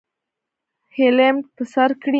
هیلمټ 0.95 1.43
په 1.55 1.63
سر 1.73 1.89
کړئ 2.01 2.09